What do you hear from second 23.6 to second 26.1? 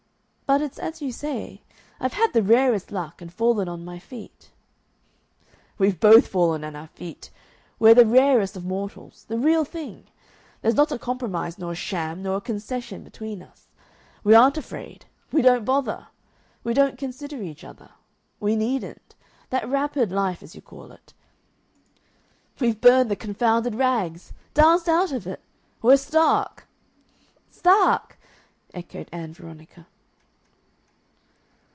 rags! Danced out of it! We're